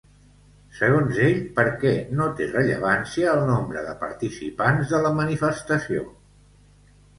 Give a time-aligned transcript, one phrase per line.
[0.77, 1.91] Segons ell, per què
[2.21, 6.11] no té rellevància el nombre de participants de la manifestació?